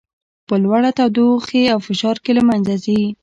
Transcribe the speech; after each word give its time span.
په 0.47 0.55
لوړه 0.63 0.91
تودوخې 0.97 1.63
او 1.73 1.79
فشار 1.87 2.15
کې 2.23 2.31
له 2.37 2.43
منځه 2.49 2.75
ځي. 2.85 3.01